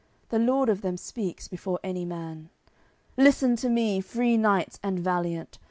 [0.29, 2.49] The lord of them speaks before any man:
[3.17, 5.59] "Listen to me, free knights and valiant!